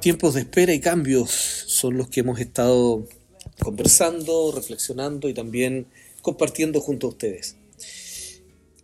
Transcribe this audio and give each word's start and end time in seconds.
Tiempos 0.00 0.34
de 0.34 0.40
espera 0.40 0.72
y 0.72 0.80
cambios 0.80 1.30
son 1.30 1.96
los 1.96 2.08
que 2.08 2.20
hemos 2.20 2.40
estado 2.40 3.06
conversando, 3.60 4.52
reflexionando 4.52 5.28
y 5.28 5.34
también 5.34 5.86
compartiendo 6.22 6.80
junto 6.80 7.06
a 7.06 7.10
ustedes. 7.10 7.56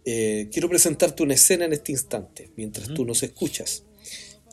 Eh, 0.04 0.49
quiero 0.53 0.69
presentarte 0.69 1.23
una 1.23 1.35
escena 1.35 1.65
en 1.65 1.73
este 1.73 1.93
instante, 1.93 2.51
mientras 2.57 2.89
tú 2.94 3.04
nos 3.04 3.22
escuchas. 3.22 3.83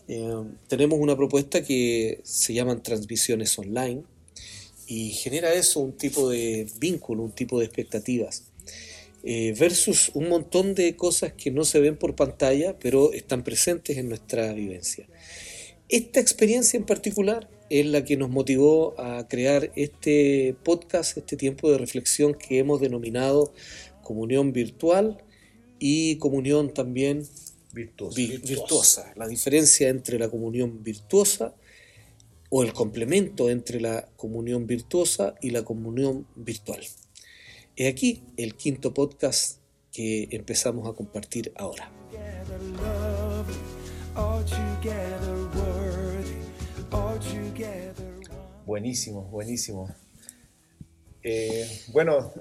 Eh, 0.07 0.43
tenemos 0.67 0.99
una 0.99 1.15
propuesta 1.15 1.63
que 1.63 2.21
se 2.23 2.53
llaman 2.53 2.81
transmisiones 2.81 3.57
online 3.59 4.03
y 4.87 5.11
genera 5.11 5.53
eso 5.53 5.79
un 5.79 5.93
tipo 5.93 6.29
de 6.29 6.67
vínculo, 6.79 7.23
un 7.23 7.31
tipo 7.31 7.59
de 7.59 7.65
expectativas. 7.65 8.43
Eh, 9.25 9.55
versus 9.57 10.11
un 10.15 10.27
montón 10.27 10.75
de 10.75 10.97
cosas 10.97 11.31
que 11.33 11.49
no 11.49 11.63
se 11.63 11.79
ven 11.79 11.95
por 11.95 12.15
pantalla, 12.15 12.77
pero 12.77 13.13
están 13.13 13.43
presentes 13.43 13.97
en 13.97 14.09
nuestra 14.09 14.51
vivencia. 14.53 15.07
Esta 15.87 16.19
experiencia 16.19 16.77
en 16.77 16.85
particular 16.85 17.49
es 17.69 17.85
la 17.85 18.03
que 18.03 18.17
nos 18.17 18.29
motivó 18.29 18.99
a 18.99 19.27
crear 19.27 19.71
este 19.75 20.55
podcast, 20.63 21.17
este 21.17 21.37
tiempo 21.37 21.71
de 21.71 21.77
reflexión 21.77 22.33
que 22.33 22.59
hemos 22.59 22.81
denominado 22.81 23.53
comunión 24.01 24.51
virtual 24.51 25.23
y 25.79 26.17
comunión 26.17 26.73
también 26.73 27.25
virtuosa. 27.73 29.13
La 29.15 29.27
diferencia 29.27 29.89
entre 29.89 30.19
la 30.19 30.29
comunión 30.29 30.83
virtuosa 30.83 31.55
o 32.49 32.61
el 32.61 32.73
complemento 32.73 33.49
entre 33.49 33.81
la 33.81 34.07
comunión 34.17 34.67
virtuosa 34.67 35.35
y 35.41 35.49
la 35.49 35.63
comunión 35.63 36.27
virtual. 36.35 36.81
He 37.75 37.87
aquí 37.87 38.23
el 38.37 38.53
quinto 38.53 38.93
podcast 38.93 39.57
que 39.91 40.27
empezamos 40.29 40.87
a 40.87 40.93
compartir 40.93 41.51
ahora. 41.55 41.89
Buenísimo, 48.67 49.23
buenísimo. 49.23 49.89
Eh, 51.23 51.67
bueno, 51.91 52.31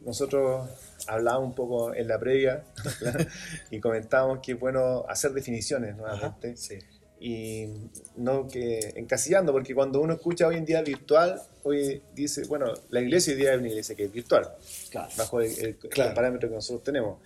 nosotros 0.00 0.70
hablábamos 1.06 1.50
un 1.50 1.54
poco 1.54 1.94
en 1.94 2.08
la 2.08 2.18
previa 2.18 2.64
y 3.70 3.78
comentábamos 3.78 4.38
que 4.38 4.52
es 4.52 4.58
bueno 4.58 5.04
hacer 5.06 5.34
definiciones 5.34 5.94
nuevamente. 5.96 6.56
sí 6.56 6.78
y 7.22 7.68
no 8.16 8.48
que 8.48 8.94
encasillando, 8.96 9.52
porque 9.52 9.76
cuando 9.76 10.00
uno 10.00 10.14
escucha 10.14 10.48
hoy 10.48 10.56
en 10.56 10.64
día 10.64 10.82
virtual, 10.82 11.40
hoy 11.62 12.02
dice, 12.16 12.42
bueno, 12.48 12.74
la 12.90 13.00
iglesia 13.00 13.32
hoy 13.32 13.38
día 13.38 13.52
es 13.52 13.58
una 13.60 13.68
iglesia 13.68 13.94
que 13.94 14.06
es 14.06 14.12
virtual, 14.12 14.50
bajo 15.16 15.40
el, 15.40 15.76
parámetro 16.16 16.48
que 16.48 16.56
nosotros 16.56 16.82
tenemos. 16.82 17.20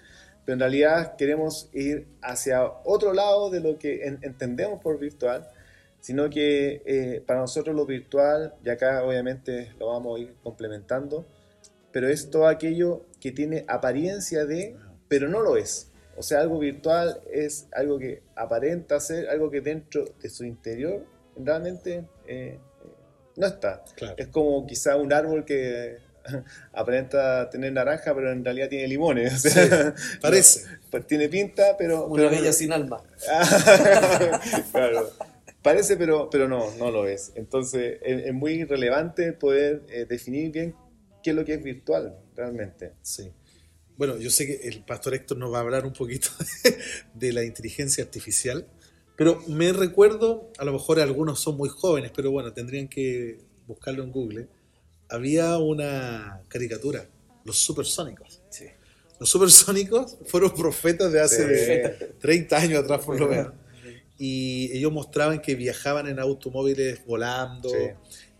Pero 0.44 0.52
en 0.52 0.60
realidad 0.60 1.16
queremos 1.16 1.70
ir 1.72 2.06
hacia 2.20 2.62
otro 2.84 3.14
lado 3.14 3.48
de 3.48 3.60
lo 3.60 3.78
que 3.78 4.04
entendemos 4.04 4.82
por 4.82 4.98
virtual, 4.98 5.48
sino 6.00 6.28
que 6.28 6.82
eh, 6.84 7.22
para 7.26 7.40
nosotros 7.40 7.74
lo 7.74 7.86
virtual, 7.86 8.52
y 8.62 8.68
acá 8.68 9.02
obviamente 9.02 9.72
lo 9.78 9.86
vamos 9.88 10.18
a 10.18 10.22
ir 10.22 10.34
complementando, 10.42 11.24
pero 11.90 12.06
es 12.10 12.30
todo 12.30 12.48
aquello 12.48 13.06
que 13.18 13.32
tiene 13.32 13.64
apariencia 13.66 14.44
de, 14.44 14.76
pero 15.08 15.26
no 15.30 15.40
lo 15.40 15.56
es. 15.56 15.90
O 16.16 16.22
sea, 16.22 16.40
algo 16.40 16.58
virtual 16.58 17.20
es 17.30 17.68
algo 17.72 17.98
que 17.98 18.22
aparenta 18.34 18.98
ser 19.00 19.28
algo 19.28 19.50
que 19.50 19.60
dentro 19.60 20.04
de 20.20 20.30
su 20.30 20.44
interior 20.44 21.04
realmente 21.36 22.06
eh, 22.26 22.58
no 23.36 23.46
está. 23.46 23.84
Es 24.16 24.28
como 24.28 24.66
quizá 24.66 24.96
un 24.96 25.12
árbol 25.12 25.44
que 25.44 25.98
aparenta 26.72 27.48
tener 27.50 27.72
naranja, 27.72 28.14
pero 28.14 28.32
en 28.32 28.44
realidad 28.44 28.68
tiene 28.68 28.88
limones. 28.88 29.44
parece. 30.20 30.64
pues 30.90 31.06
tiene 31.06 31.28
pinta, 31.28 31.76
pero... 31.76 32.06
Una 32.06 32.28
bella 32.28 32.52
sin 32.52 32.72
alma. 32.72 33.02
claro. 34.72 35.10
Parece, 35.62 35.96
pero, 35.96 36.30
pero 36.30 36.48
no, 36.48 36.70
no 36.78 36.90
lo 36.90 37.06
es. 37.06 37.32
Entonces, 37.34 37.98
es, 38.02 38.32
muy 38.32 38.64
relevante 38.64 39.32
poder 39.32 39.82
eh, 39.88 40.06
definir 40.08 40.52
bien 40.52 40.74
qué 41.22 41.30
es 41.30 41.36
lo 41.36 41.44
que 41.44 41.54
es 41.54 41.62
virtual 41.62 42.16
realmente. 42.36 42.92
Sí. 43.02 43.32
Bueno, 43.96 44.18
yo 44.18 44.30
sé 44.30 44.46
que 44.46 44.68
el 44.68 44.84
pastor 44.84 45.14
Héctor 45.14 45.38
nos 45.38 45.52
va 45.52 45.58
a 45.58 45.60
hablar 45.62 45.86
un 45.86 45.92
poquito 45.92 46.28
de 47.14 47.32
la 47.32 47.44
inteligencia 47.44 48.04
artificial, 48.04 48.66
pero 49.16 49.42
me 49.48 49.72
recuerdo, 49.72 50.50
a 50.58 50.64
lo 50.64 50.72
mejor 50.72 51.00
algunos 51.00 51.40
son 51.40 51.56
muy 51.56 51.70
jóvenes, 51.70 52.12
pero 52.14 52.30
bueno, 52.30 52.52
tendrían 52.52 52.88
que 52.88 53.38
buscarlo 53.66 54.02
en 54.02 54.12
Google. 54.12 54.48
Había 55.08 55.56
una 55.56 56.42
caricatura, 56.48 57.08
los 57.44 57.58
supersónicos. 57.58 58.42
Sí. 58.50 58.66
Los 59.18 59.30
supersónicos 59.30 60.18
fueron 60.26 60.52
profetas 60.54 61.10
de 61.10 61.20
hace 61.20 62.14
30 62.20 62.56
años 62.56 62.84
atrás, 62.84 63.04
por 63.04 63.18
lo 63.18 63.28
menos. 63.28 63.52
Y 64.18 64.70
ellos 64.72 64.92
mostraban 64.92 65.40
que 65.40 65.54
viajaban 65.54 66.06
en 66.08 66.18
automóviles 66.18 67.04
volando, 67.06 67.70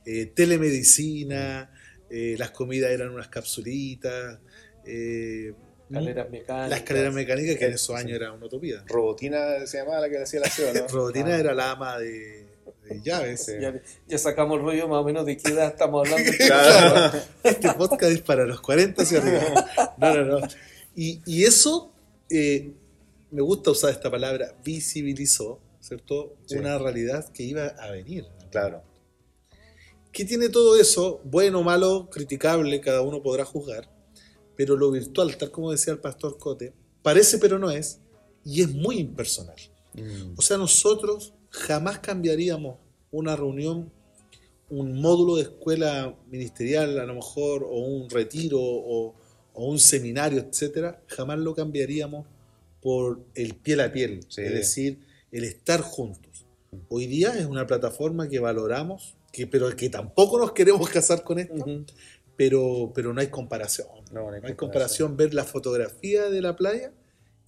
eh, 0.05 0.27
telemedicina, 0.27 1.71
eh, 2.09 2.37
las 2.39 2.51
comidas 2.51 2.91
eran 2.91 3.11
unas 3.11 3.29
capsulitas, 3.29 4.39
eh, 4.87 5.55
mecánicas. 5.89 6.71
La 6.71 6.77
escalera 6.77 7.11
mecánica, 7.11 7.59
que 7.59 7.67
en 7.67 7.73
esos 7.73 7.97
años 7.97 8.13
era 8.13 8.33
una 8.33 8.47
utopía. 8.47 8.85
Robotina 8.87 9.67
se 9.67 9.79
llamaba 9.79 10.01
la 10.01 10.09
que 10.09 10.23
hacía 10.23 10.41
la 10.41 10.49
¿no? 10.81 10.89
Robotina 10.93 11.35
ah. 11.35 11.39
era 11.39 11.55
la 11.55 11.73
ama 11.73 11.99
de, 11.99 12.47
llaves. 13.03 13.53
Ya, 14.07 14.19
sacamos 14.19 14.59
el 14.59 14.65
rollo 14.65 14.89
más 14.89 15.01
o 15.01 15.05
menos 15.05 15.27
de 15.27 15.37
qué 15.37 15.53
edad 15.53 15.69
estamos 15.69 16.09
hablando. 16.09 16.31
Este 17.43 17.73
podcast 17.75 18.13
es 18.13 18.23
para 18.23 18.47
los 18.47 18.61
40 18.61 19.03
hacia 19.03 19.19
arriba. 19.19 19.95
No, 19.99 20.15
no, 20.15 20.41
no. 20.41 20.49
Y, 20.95 21.21
y 21.27 21.45
eso, 21.45 21.93
eh, 22.31 22.73
me 23.31 23.43
gusta 23.43 23.71
usar 23.71 23.91
esta 23.91 24.11
palabra, 24.11 24.55
visibilizó, 24.65 25.61
¿cierto? 25.81 26.37
Una 26.51 26.79
realidad 26.79 27.29
que 27.33 27.43
iba 27.43 27.67
a 27.67 27.91
venir. 27.91 28.27
Claro. 28.51 28.83
¿Qué 30.13 30.25
tiene 30.25 30.49
todo 30.49 30.81
eso? 30.81 31.21
Bueno, 31.25 31.63
malo, 31.63 32.09
criticable, 32.11 32.81
cada 32.81 33.03
uno 33.03 33.23
podrá 33.23 33.45
juzgar 33.45 33.96
pero 34.57 34.77
lo 34.77 34.91
virtual, 34.91 35.37
tal 35.37 35.51
como 35.51 35.71
decía 35.71 35.93
el 35.93 36.01
pastor 36.01 36.39
Cote, 36.39 36.73
parece 37.03 37.39
pero 37.39 37.59
no 37.59 37.71
es, 37.71 38.01
y 38.45 38.63
es 38.63 38.73
muy 38.73 38.99
impersonal. 38.99 39.57
Mm. 39.95 40.35
O 40.37 40.43
sea, 40.43 40.57
nosotros 40.57 41.35
jamás 41.51 41.99
cambiaríamos 41.99 42.79
una 43.11 43.37
reunión, 43.37 43.93
un 44.69 45.01
módulo 45.01 45.37
de 45.37 45.43
escuela 45.43 46.17
ministerial 46.31 46.99
a 46.99 47.05
lo 47.05 47.15
mejor, 47.15 47.65
o 47.65 47.79
un 47.79 48.11
retiro, 48.11 48.59
o, 48.61 49.15
un 49.55 49.79
seminario, 49.79 50.41
etcétera, 50.41 51.03
jamás 51.07 51.39
lo 51.39 51.55
cambiaríamos 51.55 52.27
por 52.83 53.25
el 53.35 53.55
piel 53.55 53.81
a 53.81 53.91
piel, 53.91 54.21
es 54.29 54.53
decir, 54.53 55.01
el 55.33 55.45
estar 55.45 55.81
juntos. 55.81 56.45
Hoy 56.91 57.07
día 57.07 57.39
es 57.39 57.47
una 57.47 57.67
plataforma 57.67 58.29
que 58.29 58.39
valoramos, 58.39 59.17
que, 59.33 59.47
pero 59.47 59.75
que 59.75 59.89
tampoco 59.89 60.39
nos 60.39 60.53
queremos 60.53 60.89
casar 60.91 61.25
con 61.25 61.39
esto, 61.39 61.65
pero, 62.37 62.93
pero 62.95 63.13
no 63.13 63.21
hay 63.21 63.29
comparación. 63.29 63.89
No, 64.13 64.31
hay, 64.31 64.55
comparación. 64.55 65.17
ver 65.17 65.35
la 65.35 65.45
fotografía 65.45 66.29
de 66.31 66.43
la 66.43 66.57
playa 66.57 66.93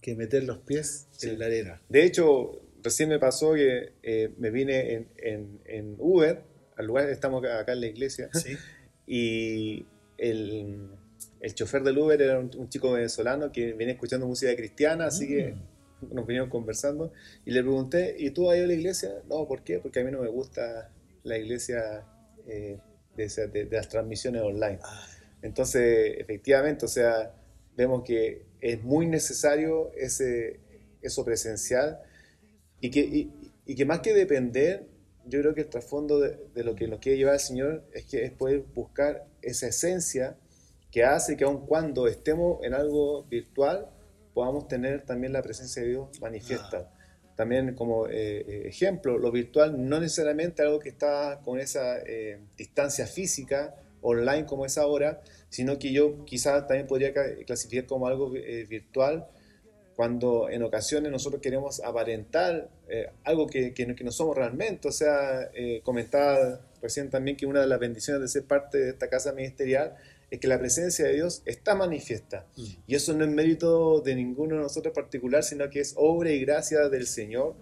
que 0.01 0.15
meter 0.15 0.43
los 0.43 0.59
pies 0.59 1.07
en 1.21 1.39
la 1.39 1.45
arena. 1.45 1.81
De 1.89 2.03
hecho, 2.03 2.61
recién 2.83 3.09
me 3.09 3.19
pasó 3.19 3.53
que 3.53 3.93
eh, 4.03 4.33
me 4.37 4.49
vine 4.49 4.93
en, 4.93 5.07
en, 5.17 5.59
en, 5.65 5.95
Uber, 5.99 6.41
al 6.75 6.85
lugar, 6.85 7.09
estamos 7.09 7.43
acá 7.45 7.73
en 7.73 7.81
la 7.81 7.87
iglesia, 7.87 8.29
y 9.07 9.85
el, 10.17 10.89
el, 11.41 11.53
chofer 11.53 11.83
del 11.83 11.97
Uber 11.97 12.21
era 12.21 12.39
un, 12.39 12.69
chico 12.69 12.93
venezolano 12.93 13.51
que 13.51 13.73
viene 13.73 13.93
escuchando 13.93 14.25
música 14.25 14.55
cristiana, 14.55 15.07
así 15.07 15.27
que 15.27 15.53
mm. 16.01 16.15
nos 16.15 16.25
vinieron 16.25 16.49
conversando, 16.49 17.11
y 17.45 17.51
le 17.51 17.61
pregunté, 17.61 18.15
¿y 18.17 18.31
tú 18.31 18.49
has 18.49 18.57
ido 18.57 18.65
a 18.65 18.67
la 18.67 18.73
iglesia? 18.73 19.09
No, 19.29 19.47
¿por 19.47 19.63
qué? 19.63 19.79
Porque 19.79 19.99
a 19.99 20.03
mí 20.03 20.11
no 20.11 20.21
me 20.21 20.29
gusta 20.29 20.91
la 21.23 21.37
iglesia 21.37 22.05
eh, 22.47 22.79
de, 23.27 23.67
las 23.71 23.89
transmisiones 23.89 24.41
online. 24.41 24.79
Entonces, 25.41 26.15
efectivamente, 26.17 26.85
o 26.85 26.89
sea, 26.89 27.33
vemos 27.75 28.03
que 28.03 28.45
es 28.61 28.83
muy 28.83 29.07
necesario 29.07 29.91
ese, 29.93 30.59
eso 31.01 31.23
presencial 31.23 31.99
y 32.81 32.91
que, 32.91 32.99
y, 33.65 33.75
que 33.75 33.85
más 33.85 33.99
que 33.99 34.13
depender, 34.13 34.87
yo 35.25 35.39
creo 35.41 35.53
que 35.53 35.61
el 35.61 35.69
trasfondo 35.69 36.19
de, 36.19 36.63
lo 36.63 36.75
que 36.75 36.87
nos 36.87 36.99
quiere 36.99 37.17
llevar 37.17 37.35
el 37.35 37.39
Señor 37.39 37.83
es 37.93 38.05
que 38.05 38.25
es 38.25 38.31
poder 38.31 38.61
buscar 38.73 39.27
esa 39.41 39.67
esencia 39.67 40.37
que 40.91 41.03
hace 41.03 41.37
que 41.37 41.43
aun 41.43 41.65
cuando 41.67 42.07
estemos 42.07 42.63
en 42.63 42.73
algo 42.73 43.23
virtual, 43.25 43.89
podamos 44.33 44.67
tener 44.67 45.05
también 45.05 45.33
la 45.33 45.41
presencia 45.41 45.83
de 45.83 45.89
Dios 45.89 46.19
manifiesta. 46.19 46.91
También 47.39 47.73
como 47.73 48.05
eh, 48.07 48.43
eh, 48.45 48.63
ejemplo, 48.65 49.17
lo 49.17 49.31
virtual 49.31 49.87
no 49.87 50.01
necesariamente 50.01 50.61
algo 50.61 50.77
que 50.77 50.89
está 50.89 51.39
con 51.41 51.57
esa 51.57 51.97
eh, 51.99 52.37
distancia 52.57 53.07
física, 53.07 53.77
online 54.01 54.45
como 54.45 54.65
es 54.65 54.77
ahora, 54.77 55.21
sino 55.47 55.79
que 55.79 55.93
yo 55.93 56.25
quizás 56.25 56.67
también 56.67 56.85
podría 56.85 57.13
clasificar 57.45 57.85
como 57.85 58.07
algo 58.07 58.31
virtual 58.31 59.25
cuando 59.95 60.49
en 60.49 60.63
ocasiones 60.63 61.13
nosotros 61.13 61.41
queremos 61.41 61.81
aparentar 61.81 62.67
algo 63.23 63.47
que, 63.47 63.73
que, 63.73 63.85
no, 63.85 64.11
somos 64.11 64.35
realmente. 64.35 64.89
O 64.89 64.91
sea, 64.91 65.49
comentaba 65.83 66.59
recién 66.81 67.09
también 67.09 67.37
que 67.37 67.45
una 67.45 67.61
de 67.61 67.67
las 67.67 67.79
bendiciones 67.79 68.21
de 68.21 68.27
ser 68.27 68.43
parte 68.43 68.77
de 68.79 68.89
esta 68.89 69.07
casa 69.07 69.31
ministerial 69.31 69.95
es 70.31 70.39
que 70.39 70.47
la 70.47 70.59
presencia 70.59 71.05
de 71.05 71.13
Dios 71.13 71.41
está 71.45 71.75
manifiesta. 71.75 72.47
Mm. 72.55 72.63
Y 72.87 72.95
eso 72.95 73.13
no 73.13 73.23
es 73.25 73.31
mérito 73.31 74.01
de 74.01 74.15
ninguno 74.15 74.55
de 74.55 74.61
nosotros 74.61 74.91
en 74.91 75.01
particular, 75.01 75.43
sino 75.43 75.69
que 75.69 75.79
es 75.79 75.93
obra 75.97 76.31
y 76.31 76.39
gracia 76.39 76.89
del 76.89 77.07
Señor 77.07 77.55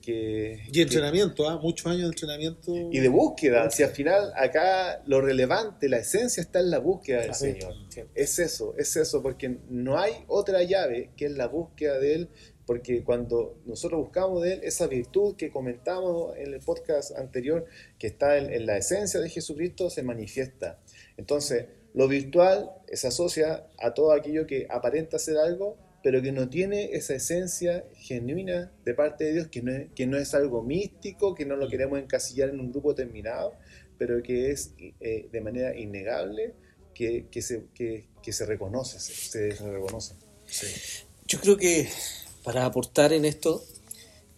que, 0.00 0.62
y 0.72 0.80
entrenamiento, 0.80 1.48
¿ah? 1.48 1.58
muchos 1.60 1.86
años 1.86 2.02
de 2.02 2.06
entrenamiento. 2.08 2.72
Y 2.90 2.98
de 2.98 3.08
búsqueda. 3.08 3.70
Si 3.70 3.82
al 3.82 3.90
final 3.90 4.32
acá 4.36 5.02
lo 5.06 5.20
relevante, 5.20 5.88
la 5.88 5.98
esencia 5.98 6.40
está 6.40 6.60
en 6.60 6.70
la 6.70 6.78
búsqueda 6.78 7.22
del 7.22 7.34
Señor. 7.34 7.74
Es 8.14 8.38
eso, 8.38 8.74
es 8.78 8.96
eso, 8.96 9.22
porque 9.22 9.58
no 9.68 9.98
hay 9.98 10.12
otra 10.28 10.62
llave 10.62 11.10
que 11.16 11.26
es 11.26 11.32
la 11.32 11.48
búsqueda 11.48 11.98
de 11.98 12.14
Él, 12.14 12.28
porque 12.66 13.04
cuando 13.04 13.58
nosotros 13.66 14.00
buscamos 14.00 14.42
de 14.42 14.54
Él, 14.54 14.60
esa 14.62 14.86
virtud 14.86 15.36
que 15.36 15.50
comentamos 15.50 16.34
en 16.38 16.54
el 16.54 16.60
podcast 16.60 17.16
anterior, 17.18 17.66
que 17.98 18.06
está 18.06 18.38
en, 18.38 18.64
la 18.64 18.78
esencia 18.78 19.20
de 19.20 19.28
Jesucristo, 19.28 19.90
se 19.90 20.02
manifiesta. 20.02 20.78
Entonces, 21.16 21.66
lo 21.94 22.08
virtual 22.08 22.70
se 22.92 23.06
asocia 23.06 23.66
a 23.78 23.94
todo 23.94 24.12
aquello 24.12 24.46
que 24.46 24.66
aparenta 24.68 25.18
ser 25.18 25.36
algo, 25.36 25.76
pero 26.02 26.20
que 26.20 26.32
no 26.32 26.48
tiene 26.48 26.90
esa 26.92 27.14
esencia 27.14 27.84
genuina 27.94 28.72
de 28.84 28.94
parte 28.94 29.24
de 29.24 29.32
Dios, 29.32 29.48
que 29.48 29.62
no 29.62 29.72
es, 29.72 29.86
que 29.94 30.06
no 30.06 30.18
es 30.18 30.34
algo 30.34 30.62
místico, 30.62 31.34
que 31.34 31.46
no 31.46 31.56
lo 31.56 31.66
mm. 31.66 31.70
queremos 31.70 31.98
encasillar 31.98 32.50
en 32.50 32.60
un 32.60 32.72
grupo 32.72 32.92
determinado, 32.92 33.54
pero 33.96 34.22
que 34.22 34.50
es 34.50 34.74
eh, 35.00 35.28
de 35.30 35.40
manera 35.40 35.76
innegable 35.76 36.54
que, 36.94 37.26
se, 37.40 37.64
que, 37.74 38.32
se 38.32 38.46
reconoce, 38.46 39.00
se, 39.00 39.50
reconoce. 39.50 40.14
Yo 41.26 41.40
creo 41.40 41.56
que 41.56 41.88
para 42.42 42.64
aportar 42.64 43.12
en 43.12 43.24
esto, 43.24 43.64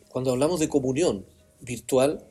cuando 0.09 0.33
hablamos 0.33 0.61
de 0.61 0.69
comunión 0.69 1.27
virtual, 1.61 2.25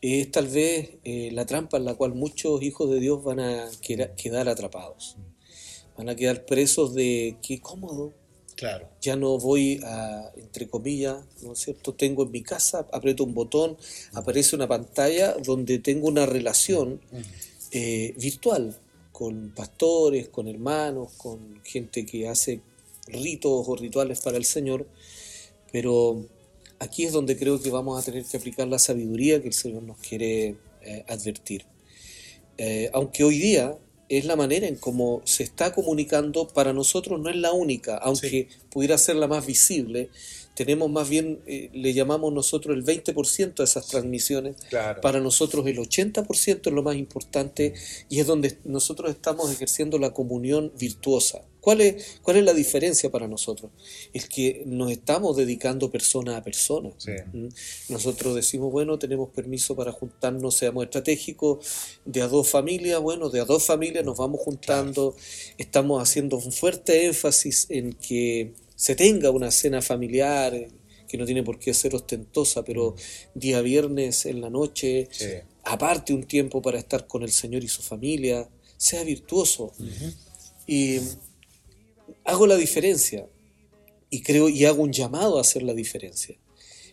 es 0.00 0.30
tal 0.30 0.48
vez 0.48 0.90
eh, 1.04 1.30
la 1.32 1.46
trampa 1.46 1.76
en 1.76 1.84
la 1.84 1.94
cual 1.94 2.14
muchos 2.14 2.62
hijos 2.62 2.90
de 2.90 3.00
Dios 3.00 3.22
van 3.22 3.40
a 3.40 3.68
quedar 3.80 4.48
atrapados. 4.48 5.16
Van 5.96 6.08
a 6.08 6.14
quedar 6.14 6.44
presos 6.44 6.94
de 6.94 7.36
qué 7.42 7.60
cómodo, 7.60 8.12
Claro. 8.58 8.88
Ya 9.00 9.14
no 9.14 9.38
voy 9.38 9.80
a, 9.84 10.32
entre 10.34 10.68
comillas, 10.68 11.18
¿no 11.42 11.52
es 11.52 11.60
cierto? 11.60 11.94
Tengo 11.94 12.24
en 12.24 12.32
mi 12.32 12.42
casa, 12.42 12.88
aprieto 12.92 13.22
un 13.22 13.32
botón, 13.32 13.76
aparece 14.14 14.56
una 14.56 14.66
pantalla 14.66 15.34
donde 15.34 15.78
tengo 15.78 16.08
una 16.08 16.26
relación 16.26 17.00
eh, 17.70 18.14
virtual 18.16 18.76
con 19.12 19.52
pastores, 19.54 20.28
con 20.28 20.48
hermanos, 20.48 21.12
con 21.16 21.62
gente 21.62 22.04
que 22.04 22.26
hace 22.26 22.60
ritos 23.06 23.68
o 23.68 23.76
rituales 23.76 24.20
para 24.22 24.36
el 24.36 24.44
Señor, 24.44 24.88
pero 25.70 26.26
aquí 26.78 27.04
es 27.04 27.12
donde 27.12 27.36
creo 27.36 27.60
que 27.60 27.70
vamos 27.70 28.00
a 28.00 28.04
tener 28.04 28.24
que 28.24 28.36
aplicar 28.36 28.68
la 28.68 28.78
sabiduría 28.78 29.40
que 29.40 29.48
el 29.48 29.54
Señor 29.54 29.82
nos 29.82 29.98
quiere 29.98 30.56
eh, 30.82 31.04
advertir. 31.08 31.64
Eh, 32.56 32.90
aunque 32.92 33.24
hoy 33.24 33.38
día 33.38 33.76
es 34.08 34.24
la 34.24 34.36
manera 34.36 34.66
en 34.66 34.76
cómo 34.76 35.20
se 35.24 35.42
está 35.42 35.72
comunicando, 35.72 36.48
para 36.48 36.72
nosotros 36.72 37.20
no 37.20 37.28
es 37.28 37.36
la 37.36 37.52
única, 37.52 37.96
aunque 37.98 38.48
pudiera 38.70 38.96
ser 38.96 39.16
la 39.16 39.28
más 39.28 39.46
visible, 39.46 40.08
tenemos 40.54 40.90
más 40.90 41.08
bien, 41.08 41.40
eh, 41.46 41.70
le 41.72 41.92
llamamos 41.92 42.32
nosotros 42.32 42.74
el 42.74 42.84
20% 42.84 43.54
de 43.54 43.64
esas 43.64 43.86
transmisiones, 43.86 44.56
para 45.02 45.20
nosotros 45.20 45.66
el 45.66 45.78
80% 45.78 46.66
es 46.66 46.72
lo 46.72 46.82
más 46.82 46.96
importante 46.96 47.74
y 48.08 48.18
es 48.20 48.26
donde 48.26 48.58
nosotros 48.64 49.10
estamos 49.10 49.52
ejerciendo 49.52 49.98
la 49.98 50.12
comunión 50.12 50.72
virtuosa. 50.78 51.42
¿Cuál 51.68 51.82
es, 51.82 52.20
¿Cuál 52.22 52.38
es 52.38 52.44
la 52.44 52.54
diferencia 52.54 53.10
para 53.10 53.28
nosotros? 53.28 53.70
Es 54.14 54.26
que 54.26 54.62
nos 54.64 54.90
estamos 54.90 55.36
dedicando 55.36 55.90
persona 55.90 56.38
a 56.38 56.42
persona. 56.42 56.88
¿Mm? 57.34 57.48
Nosotros 57.90 58.34
decimos, 58.34 58.72
bueno, 58.72 58.98
tenemos 58.98 59.28
permiso 59.28 59.76
para 59.76 59.92
juntarnos, 59.92 60.56
seamos 60.56 60.84
estratégicos, 60.84 61.58
de 62.06 62.22
a 62.22 62.26
dos 62.26 62.48
familias, 62.48 63.02
bueno, 63.02 63.28
de 63.28 63.40
a 63.40 63.44
dos 63.44 63.64
familias 63.64 64.02
nos 64.02 64.16
vamos 64.16 64.40
juntando, 64.40 65.14
estamos 65.58 66.02
haciendo 66.02 66.38
un 66.38 66.52
fuerte 66.52 67.04
énfasis 67.04 67.66
en 67.68 67.92
que 67.92 68.54
se 68.74 68.96
tenga 68.96 69.30
una 69.30 69.50
cena 69.50 69.82
familiar 69.82 70.54
que 71.06 71.18
no 71.18 71.26
tiene 71.26 71.42
por 71.42 71.58
qué 71.58 71.74
ser 71.74 71.94
ostentosa, 71.94 72.64
pero 72.64 72.92
mm. 72.92 73.38
día 73.38 73.60
viernes 73.60 74.24
en 74.24 74.40
la 74.40 74.48
noche, 74.48 75.10
aparte 75.64 76.14
un 76.14 76.24
tiempo 76.24 76.62
para 76.62 76.78
estar 76.78 77.06
con 77.06 77.24
el 77.24 77.30
Señor 77.30 77.62
y 77.62 77.68
su 77.68 77.82
familia, 77.82 78.48
sea 78.78 79.04
virtuoso. 79.04 79.74
Y 80.66 81.00
hago 82.24 82.46
la 82.46 82.56
diferencia 82.56 83.26
y 84.10 84.22
creo 84.22 84.48
y 84.48 84.64
hago 84.64 84.82
un 84.82 84.92
llamado 84.92 85.38
a 85.38 85.42
hacer 85.42 85.62
la 85.62 85.74
diferencia. 85.74 86.36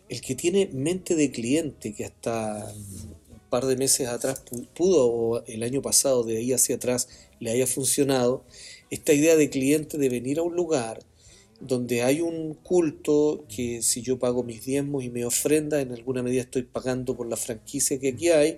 El 0.09 0.21
que 0.21 0.35
tiene 0.35 0.69
mente 0.71 1.15
de 1.15 1.31
cliente 1.31 1.93
que 1.93 2.05
hasta 2.05 2.73
un 2.75 3.49
par 3.49 3.65
de 3.65 3.77
meses 3.77 4.07
atrás 4.07 4.43
pudo 4.75 5.07
o 5.07 5.43
el 5.45 5.63
año 5.63 5.81
pasado 5.81 6.23
de 6.23 6.37
ahí 6.37 6.53
hacia 6.53 6.75
atrás 6.75 7.07
le 7.39 7.51
haya 7.51 7.67
funcionado, 7.67 8.43
esta 8.89 9.13
idea 9.13 9.35
de 9.35 9.49
cliente 9.49 9.97
de 9.97 10.09
venir 10.09 10.39
a 10.39 10.43
un 10.43 10.55
lugar 10.55 10.99
donde 11.59 12.03
hay 12.03 12.21
un 12.21 12.53
culto 12.55 13.45
que 13.47 13.81
si 13.81 14.01
yo 14.01 14.19
pago 14.19 14.43
mis 14.43 14.65
diezmos 14.65 15.03
y 15.03 15.09
me 15.09 15.25
ofrenda, 15.25 15.81
en 15.81 15.91
alguna 15.93 16.21
medida 16.21 16.41
estoy 16.41 16.63
pagando 16.63 17.15
por 17.15 17.27
la 17.27 17.37
franquicia 17.37 17.99
que 17.99 18.09
aquí 18.09 18.29
hay, 18.29 18.57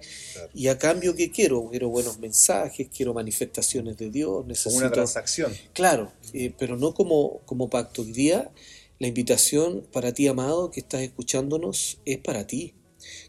y 0.54 0.68
a 0.68 0.78
cambio 0.78 1.16
¿qué 1.16 1.32
quiero? 1.32 1.70
Quiero 1.70 1.90
buenos 1.90 2.20
mensajes, 2.20 2.88
quiero 2.96 3.14
manifestaciones 3.14 3.98
de 3.98 4.10
Dios, 4.10 4.46
necesito... 4.46 4.72
Como 4.72 4.86
una 4.86 4.92
transacción. 4.92 5.54
Claro, 5.74 6.12
eh, 6.34 6.52
pero 6.58 6.76
no 6.78 6.94
como, 6.94 7.42
como 7.46 7.70
pacto. 7.70 8.02
Hoy 8.02 8.12
día 8.12 8.52
la 9.00 9.08
invitación 9.08 9.86
para 9.92 10.12
ti, 10.14 10.28
amado, 10.28 10.72
que 10.72 10.80
estás 10.80 11.02
escuchándonos, 11.02 12.00
es 12.06 12.18
para 12.18 12.48
ti. 12.48 12.74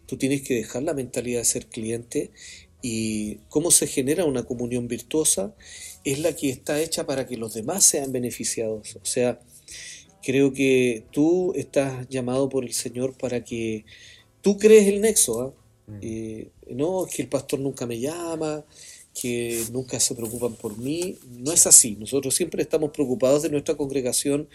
Tú 0.06 0.17
tienes 0.17 0.43
que 0.43 0.55
dejar 0.55 0.82
la 0.82 0.94
mentalidad 0.94 1.41
de 1.41 1.44
ser 1.44 1.67
cliente 1.67 2.31
y 2.81 3.37
cómo 3.49 3.70
se 3.70 3.87
genera 3.87 4.25
una 4.25 4.44
comunión 4.44 4.88
virtuosa 4.88 5.55
es 6.05 6.20
la 6.20 6.35
que 6.35 6.49
está 6.49 6.81
hecha 6.81 7.05
para 7.06 7.26
que 7.26 7.37
los 7.37 7.53
demás 7.53 7.85
sean 7.85 8.12
beneficiados. 8.12 8.97
O 8.97 9.05
sea, 9.05 9.41
Creo 10.23 10.53
que 10.53 11.05
tú 11.11 11.53
estás 11.55 12.09
llamado 12.09 12.49
por 12.49 12.65
el 12.65 12.73
Señor 12.73 13.17
para 13.17 13.44
que 13.44 13.85
tú 14.43 14.59
crees 14.59 14.88
el 14.88 15.00
nexo. 15.00 15.43
¿ah? 15.43 15.53
Mm. 15.87 15.99
Eh, 16.03 16.49
no, 16.70 17.06
que 17.06 17.23
el 17.23 17.29
pastor 17.29 17.61
nunca 17.61 17.87
me 17.87 17.99
llama, 17.99 18.65
que 19.20 19.65
nunca 19.73 19.99
se 20.00 20.15
preocupan 20.15 20.55
por 20.55 20.79
mí. 20.79 21.17
No 21.31 21.53
es 21.53 21.67
así. 21.67 21.97
Nosotros 21.99 22.35
siempre 22.35 22.62
estamos 22.62 22.91
preocupados 22.91 23.43
de 23.43 23.50
nuestra 23.50 23.76
congregación, 23.76 24.49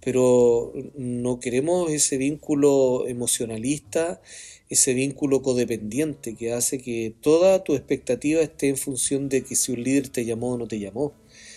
pero 0.00 0.72
no 0.96 1.40
queremos 1.40 1.90
ese 1.90 2.18
vínculo 2.18 3.06
emocionalista, 3.08 4.20
ese 4.68 4.94
vínculo 4.94 5.42
codependiente 5.42 6.34
que 6.34 6.52
hace 6.52 6.78
que 6.78 7.14
toda 7.20 7.64
tu 7.64 7.74
expectativa 7.74 8.40
esté 8.40 8.68
en 8.68 8.76
función 8.76 9.28
de 9.28 9.42
que 9.42 9.56
si 9.56 9.72
un 9.72 9.82
líder 9.82 10.08
te 10.08 10.24
llamó 10.24 10.52
o 10.52 10.58
no 10.58 10.68
te 10.68 10.78
llamó. 10.78 11.12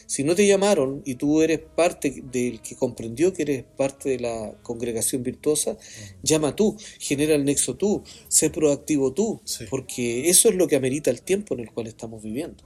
Si 0.10 0.24
no 0.24 0.34
te 0.34 0.48
llamaron 0.48 1.04
y 1.06 1.16
tú 1.16 1.44
eres 1.44 1.60
parte 1.60 2.24
del 2.32 2.64
que 2.64 2.76
comprendió 2.76 3.32
que 3.32 3.44
eres 3.44 3.64
parte 3.64 4.10
de 4.10 4.20
la 4.20 4.56
congregación 4.64 5.22
virtuosa, 5.22 5.78
llama 6.24 6.56
tú, 6.56 6.76
genera 6.98 7.36
el 7.36 7.46
nexo 7.46 7.76
tú, 7.76 8.04
sé 8.28 8.50
proactivo 8.50 9.14
tú, 9.14 9.40
porque 9.70 10.28
eso 10.28 10.50
es 10.50 10.56
lo 10.56 10.68
que 10.68 10.76
amerita 10.76 11.12
el 11.12 11.22
tiempo 11.22 11.54
en 11.54 11.60
el 11.60 11.72
cual 11.72 11.86
estamos 11.86 12.24
viviendo. 12.24 12.64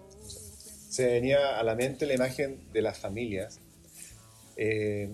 Se 0.89 1.05
venía 1.05 1.59
a 1.59 1.63
la 1.63 1.75
mente 1.75 2.05
la 2.05 2.13
imagen 2.13 2.61
de 2.71 2.81
las 2.81 2.97
familias. 2.97 3.59
Eh, 4.55 5.09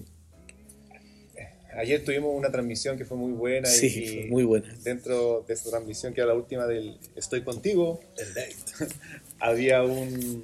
ayer 1.78 2.06
tuvimos 2.06 2.38
una 2.38 2.52
transmisión 2.52 2.96
que 2.96 3.06
fue 3.06 3.18
muy 3.18 3.32
buena. 3.32 3.68
Sí, 3.68 4.28
muy 4.30 4.44
buena. 4.44 4.72
Dentro 4.84 5.44
de 5.48 5.56
esa 5.56 5.72
transmisión, 5.72 6.14
que 6.14 6.22
era 6.22 6.28
la 6.28 6.36
última 6.36 6.68
del 6.68 7.00
Estoy 7.16 7.42
contigo, 7.42 8.02
había 9.40 9.82
un, 9.82 10.44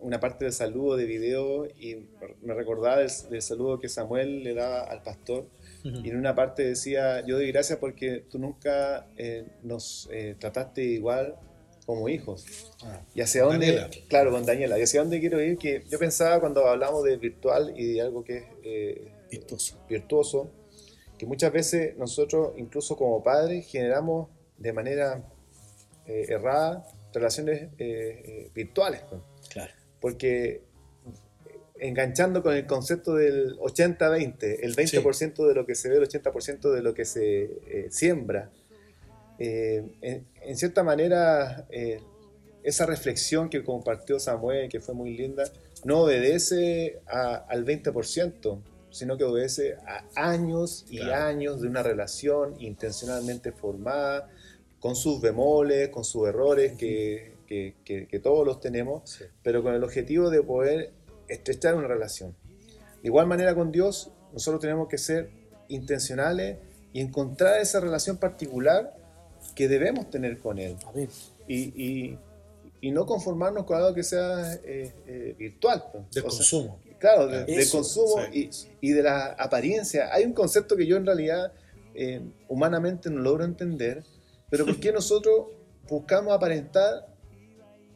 una 0.00 0.20
parte 0.20 0.44
del 0.44 0.52
saludo 0.52 0.96
de 0.96 1.06
video 1.06 1.66
y 1.66 2.06
me 2.42 2.54
recordaba 2.54 2.98
del, 2.98 3.42
saludo 3.42 3.78
que 3.78 3.88
Samuel 3.88 4.42
le 4.42 4.54
daba 4.54 4.82
al 4.82 5.02
pastor. 5.02 5.46
Y 5.84 6.10
en 6.10 6.16
una 6.16 6.34
parte 6.34 6.64
decía, 6.64 7.24
yo 7.24 7.36
doy 7.36 7.52
gracias 7.52 7.78
porque 7.78 8.24
tú 8.28 8.40
nunca 8.40 9.06
eh, 9.16 9.46
nos 9.62 10.08
eh, 10.10 10.34
trataste 10.36 10.82
igual 10.82 11.36
como 11.84 12.08
hijos. 12.08 12.44
Ah, 12.82 13.02
y 13.14 13.20
hacia 13.20 13.44
dónde, 13.44 13.88
claro, 14.08 14.32
con 14.32 14.44
Daniela, 14.44 14.80
y 14.80 14.82
hacia 14.82 15.00
dónde 15.00 15.20
quiero 15.20 15.40
ir, 15.40 15.58
que 15.58 15.84
yo 15.88 16.00
pensaba 16.00 16.40
cuando 16.40 16.66
hablamos 16.66 17.04
de 17.04 17.16
virtual 17.18 17.72
y 17.76 17.92
de 17.94 18.00
algo 18.00 18.24
que 18.24 18.38
es 18.38 18.44
eh, 18.64 19.12
virtuoso. 19.30 19.78
virtuoso, 19.88 20.50
que 21.18 21.26
muchas 21.26 21.52
veces 21.52 21.96
nosotros, 21.96 22.54
incluso 22.56 22.96
como 22.96 23.22
padres, 23.22 23.64
generamos 23.68 24.28
de 24.58 24.72
manera 24.72 25.24
errada 26.06 26.84
relaciones 27.12 27.68
virtuales. 28.54 29.02
Pues. 29.08 29.20
Porque 30.00 30.62
enganchando 31.78 32.42
con 32.42 32.54
el 32.54 32.66
concepto 32.66 33.14
del 33.14 33.56
80-20, 33.58 34.58
el 34.62 34.74
20% 34.74 35.46
de 35.46 35.54
lo 35.54 35.66
que 35.66 35.74
se 35.74 35.88
ve, 35.88 35.96
el 35.96 36.08
80% 36.08 36.70
de 36.72 36.82
lo 36.82 36.94
que 36.94 37.04
se 37.04 37.42
eh, 37.44 37.86
siembra, 37.90 38.50
eh, 39.38 39.84
en, 40.00 40.56
cierta 40.56 40.82
manera 40.82 41.66
eh, 41.70 42.00
esa 42.62 42.86
reflexión 42.86 43.50
que 43.50 43.62
compartió 43.62 44.18
Samuel, 44.18 44.68
que 44.68 44.80
fue 44.80 44.94
muy 44.94 45.16
linda, 45.16 45.44
no 45.84 46.02
obedece 46.02 47.00
al 47.06 47.64
20%, 47.64 48.62
sino 48.90 49.18
que 49.18 49.24
obedece 49.24 49.76
a 49.86 50.04
años 50.16 50.86
y 50.88 51.00
años 51.00 51.60
de 51.60 51.68
una 51.68 51.82
relación 51.82 52.54
intencionalmente 52.58 53.52
formada, 53.52 54.30
con 54.80 54.96
sus 54.96 55.20
bemoles, 55.20 55.90
con 55.90 56.04
sus 56.04 56.28
errores 56.28 56.72
que 56.78 57.35
que, 57.46 58.20
todos 58.22 58.46
los 58.46 58.60
tenemos, 58.60 59.20
pero 59.42 59.62
con 59.62 59.74
el 59.74 59.82
objetivo 59.84 60.30
de 60.30 60.42
poder 60.42 60.92
estrechar 61.28 61.74
una 61.74 61.86
relación. 61.88 62.34
De 63.02 63.08
igual 63.08 63.26
manera 63.26 63.54
con 63.54 63.72
Dios, 63.72 64.10
nosotros 64.32 64.60
tenemos 64.60 64.88
que 64.88 64.98
ser 64.98 65.30
intencionales 65.68 66.58
y 66.92 67.00
encontrar 67.00 67.60
esa 67.60 67.80
relación 67.80 68.16
particular 68.18 68.94
que 69.54 69.68
debemos 69.68 70.10
tener 70.10 70.38
con 70.38 70.58
Él. 70.58 70.76
Amén. 70.86 71.08
Y, 71.46 71.56
y- 71.82 72.18
y 72.78 72.90
no 72.90 73.06
conformarnos 73.06 73.64
con 73.64 73.78
algo 73.78 73.94
que 73.94 74.02
sea 74.02 74.52
eh, 74.62 74.92
eh, 75.06 75.34
virtual. 75.38 75.84
pues. 75.90 76.04
De 76.12 76.20
O 76.20 76.22
sea, 76.30 76.38
consumo. 76.38 76.80
Claro, 76.98 77.26
de, 77.26 77.44
de 77.44 77.68
consumo 77.70 78.16
sí. 78.32 78.50
y, 78.80 78.88
y 78.88 78.92
de 78.92 79.02
la 79.02 79.28
apariencia. 79.32 80.12
Hay 80.12 80.24
un 80.24 80.32
concepto 80.34 80.76
que 80.76 80.86
yo 80.86 80.96
en 80.96 81.06
realidad 81.06 81.52
eh, 81.94 82.20
humanamente 82.48 83.10
no 83.10 83.20
logro 83.22 83.44
entender, 83.44 84.04
pero 84.50 84.66
¿por 84.66 84.78
qué 84.78 84.92
nosotros 84.92 85.46
buscamos 85.88 86.34
aparentar 86.34 87.06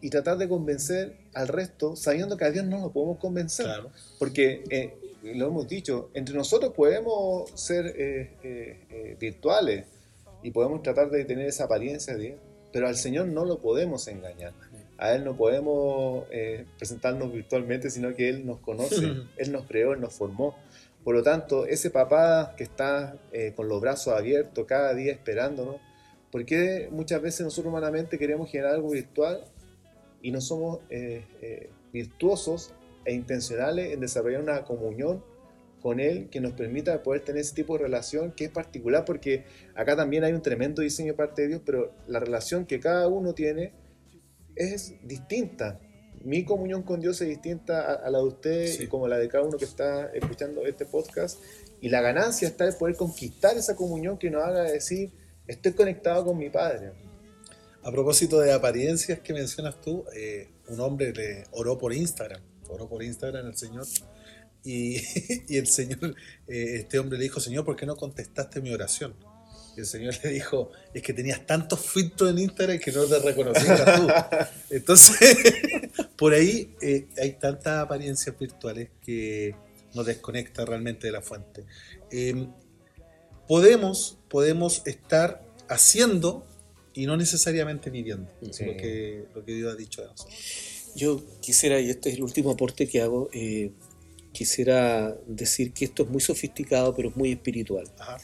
y 0.01 0.11
tratar 0.11 0.39
de 0.39 0.49
convencer 0.49 1.17
al 1.35 1.49
resto 1.49 1.97
sabiendo 1.97 2.37
que 2.37 2.45
a 2.45 2.51
Dios 2.51 2.65
no 2.65 2.81
lo 2.81 2.93
podemos 2.93 3.19
convencer? 3.19 3.67
Claro. 3.67 3.91
Porque, 4.19 4.65
eh, 4.71 4.95
lo 5.23 5.49
hemos 5.49 5.69
dicho, 5.69 6.11
entre 6.15 6.35
nosotros 6.35 6.73
podemos 6.75 7.51
ser 7.55 7.87
eh, 7.87 8.37
eh, 8.43 8.87
eh, 8.91 9.17
virtuales 9.21 9.85
y 10.43 10.51
podemos 10.51 10.83
tratar 10.83 11.11
de 11.11 11.25
tener 11.25 11.47
esa 11.47 11.65
apariencia 11.65 12.15
de 12.15 12.21
Dios, 12.21 12.39
pero 12.73 12.89
al 12.89 12.97
Señor 12.97 13.27
no 13.27 13.45
lo 13.45 13.59
podemos 13.59 14.09
engañar. 14.09 14.53
A 15.01 15.15
Él 15.15 15.25
no 15.25 15.35
podemos 15.35 16.25
eh, 16.31 16.67
presentarnos 16.77 17.33
virtualmente, 17.33 17.91
sino 17.91 18.15
que 18.15 18.29
Él 18.29 18.47
nos 18.47 18.61
conoce, 18.61 18.97
Él 19.37 19.53
nos 19.53 19.67
creó, 19.67 19.95
Él 19.95 20.01
nos 20.01 20.13
formó. 20.13 20.57
Por 21.03 21.15
lo 21.15 21.23
tanto, 21.23 21.65
ese 21.65 21.91
papá 21.91 22.55
que 22.57 22.65
está 22.65 23.17
eh, 23.33 23.55
con 23.57 23.69
los 23.69 23.81
brazos 23.81 24.13
abiertos 24.13 24.67
cada 24.67 24.93
día 24.93 25.13
esperándonos, 25.13 25.77
¿por 26.31 26.45
qué 26.45 26.89
muchas 26.91 27.23
veces 27.23 27.41
nosotros 27.41 27.71
humanamente 27.71 28.19
queremos 28.19 28.51
generar 28.51 28.75
algo 28.75 28.91
virtual 28.91 29.43
y 30.23 30.31
no 30.33 30.41
somos 30.41 30.81
eh, 30.91 31.25
eh, 31.43 31.71
virtuosos 31.93 32.73
e 33.05 33.13
intencionales 33.15 33.93
en 33.93 34.01
desarrollar 34.01 34.43
una 34.43 34.65
comunión 34.65 35.25
con 35.81 35.99
Él 35.99 36.29
que 36.31 36.41
nos 36.41 36.53
permita 36.53 37.03
poder 37.03 37.23
tener 37.25 37.41
ese 37.41 37.55
tipo 37.55 37.77
de 37.79 37.85
relación 37.85 38.33
que 38.33 38.45
es 38.45 38.51
particular 38.51 39.05
porque 39.07 39.45
acá 39.75 39.97
también 39.97 40.25
hay 40.25 40.33
un 40.35 40.43
tremendo 40.43 40.83
diseño 40.83 41.13
de 41.13 41.17
parte 41.17 41.43
de 41.43 41.49
Dios, 41.49 41.63
pero 41.65 41.95
la 42.07 42.21
relación 42.21 42.67
que 42.67 42.81
cada 42.81 43.09
uno 43.09 43.33
tiene 43.35 43.73
es 44.57 44.95
distinta. 45.05 45.81
Mi 46.23 46.45
comunión 46.45 46.83
con 46.83 47.01
Dios 47.01 47.19
es 47.23 47.29
distinta 47.29 47.81
a, 47.81 47.95
a 47.95 48.11
la 48.11 48.19
de 48.19 48.25
usted 48.25 48.67
Sí. 48.67 48.85
y 48.85 48.87
como 48.89 49.09
la 49.09 49.17
de 49.17 49.27
cada 49.29 49.43
uno 49.45 49.57
que 49.57 49.65
está 49.65 50.13
escuchando 50.13 50.67
este 50.67 50.85
podcast. 50.85 51.43
Y 51.81 51.89
la 51.89 52.03
ganancia 52.03 52.47
está 52.47 52.67
en 52.67 52.75
poder 52.77 52.95
conquistar 52.97 53.57
esa 53.57 53.75
comunión 53.75 54.19
que 54.19 54.31
nos 54.31 54.45
haga 54.45 54.65
decir, 54.65 55.13
estoy 55.47 55.73
conectado 55.73 56.27
con 56.27 56.37
mi 56.37 56.51
Padre. 56.51 56.93
A 57.83 57.91
propósito 57.91 58.41
de 58.41 58.53
apariencias 58.53 59.21
que 59.21 59.33
mencionas 59.33 59.81
tú, 59.81 60.05
eh, 60.15 60.49
un 60.69 60.81
hombre 60.81 61.13
le 61.13 61.45
oró 61.53 61.79
por 61.79 61.93
Instagram, 61.93 62.43
oró 62.69 62.89
por 62.89 63.03
Instagram 63.03 63.47
al 63.47 63.57
Señor 63.57 63.87
y, 64.65 64.97
y 65.49 65.57
el 65.57 65.67
Señor, 65.67 66.15
eh, 66.47 66.77
este 66.81 66.99
hombre 66.99 67.19
le 67.19 67.25
dijo, 67.25 67.41
Señor, 67.41 67.65
¿por 67.65 67.77
qué 67.77 67.87
no 67.87 67.97
contestaste 67.97 68.61
mi 68.61 68.73
oración? 68.73 69.15
Y 69.77 69.81
el 69.81 69.87
Señor 69.87 70.15
le 70.23 70.31
dijo, 70.31 70.71
es 70.93 71.03
que 71.03 71.13
tenías 71.13 71.47
tantos 71.47 71.81
filtros 71.81 72.31
en 72.31 72.39
Instagram 72.41 72.79
que 72.79 72.93
no 72.93 73.05
te 73.05 73.19
reconocías 73.19 73.85
tú. 73.97 74.09
Entonces, 74.71 75.37
por 76.17 76.35
ahí 76.35 76.75
eh, 76.81 77.09
hay 77.21 77.33
tantas 77.33 77.85
apariencias 77.85 78.37
virtuales 78.39 78.91
que 79.05 79.55
nos 79.95 80.07
desconecta 80.07 80.65
realmente 80.65 81.07
de 81.07 81.13
la 81.13 81.23
fuente. 81.23 81.65
Eh, 82.11 82.49
podemos, 83.47 84.19
podemos 84.29 84.83
estar 84.87 85.43
haciendo 85.69 86.47
y 86.95 87.07
no 87.07 87.17
necesariamente 87.17 87.91
viviendo. 87.91 88.31
Sí. 88.51 88.65
Lo, 88.65 88.77
que, 88.77 89.25
lo 89.35 89.45
que 89.45 89.55
Dios 89.55 89.73
ha 89.73 89.77
dicho 89.77 90.03
de 90.03 90.09
nosotros. 90.09 90.37
Yo 90.97 91.23
quisiera, 91.41 91.81
y 91.81 91.89
este 91.91 92.09
es 92.11 92.17
el 92.17 92.23
último 92.25 92.51
aporte 92.51 92.89
que 92.89 93.01
hago, 93.01 93.29
eh, 93.33 93.71
quisiera 94.33 95.17
decir 95.27 95.73
que 95.73 95.85
esto 95.85 96.03
es 96.05 96.09
muy 96.11 96.21
sofisticado, 96.21 96.95
pero 96.95 97.11
es 97.11 97.17
muy 97.17 97.33
espiritual. 97.33 97.85
Ajá. 97.99 98.19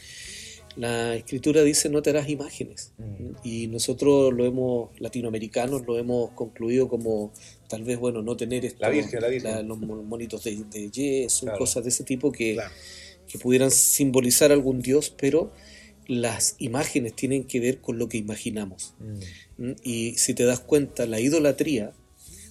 La 0.76 1.14
escritura 1.16 1.62
dice 1.62 1.88
no 1.88 2.02
te 2.02 2.10
harás 2.10 2.28
imágenes. 2.28 2.92
Mm. 2.98 3.30
Y 3.44 3.66
nosotros 3.68 4.32
lo 4.34 4.44
hemos, 4.44 4.90
latinoamericanos, 5.00 5.86
lo 5.86 5.98
hemos 5.98 6.30
concluido 6.32 6.88
como 6.88 7.32
tal 7.68 7.82
vez, 7.82 7.98
bueno, 7.98 8.20
no 8.22 8.36
tener 8.36 8.64
esto, 8.64 8.80
La 8.82 8.90
Virgen, 8.90 9.20
la 9.22 9.28
Virgen. 9.28 9.66
los 9.68 9.78
mo- 9.78 10.02
monitos 10.02 10.44
de, 10.44 10.56
de 10.70 10.90
yeso, 10.90 11.46
Claro. 11.46 11.58
cosas 11.58 11.82
de 11.82 11.88
ese 11.90 12.04
tipo 12.04 12.30
que, 12.30 12.54
Claro. 12.54 12.70
que 13.26 13.38
pudieran 13.38 13.70
simbolizar 13.70 14.52
algún 14.52 14.82
dios, 14.82 15.08
pero 15.16 15.50
las 16.06 16.54
imágenes 16.58 17.14
tienen 17.14 17.44
que 17.44 17.60
ver 17.60 17.80
con 17.80 17.98
lo 17.98 18.08
que 18.08 18.16
imaginamos. 18.18 18.94
¿Mm? 19.58 19.72
Y 19.82 20.14
si 20.16 20.34
te 20.34 20.44
das 20.44 20.60
cuenta, 20.60 21.06
la 21.06 21.20
idolatría 21.20 21.92